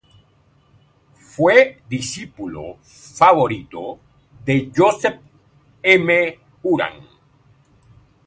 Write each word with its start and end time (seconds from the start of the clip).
Fue 1.13 1.79
discípulo 1.87 2.77
favorito 2.81 3.99
de 4.43 4.71
Joseph 4.75 5.19
M. 5.83 6.39
Juran. 6.63 7.07